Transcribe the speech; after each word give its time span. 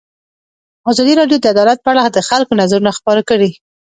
ازادي 0.91 1.13
راډیو 1.19 1.41
د 1.41 1.45
عدالت 1.53 1.79
په 1.81 1.89
اړه 1.93 2.01
د 2.15 2.19
خلکو 2.29 2.57
نظرونه 2.61 2.91
خپاره 2.97 3.21
کړي. 3.29 3.49